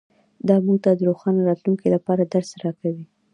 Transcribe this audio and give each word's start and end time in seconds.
دا 0.47 0.55
موږ 0.65 0.77
ته 0.83 0.91
د 0.95 1.01
روښانه 1.09 1.41
راتلونکي 1.49 1.87
لپاره 1.95 2.21
درس 2.33 2.49
راکوي 2.63 3.05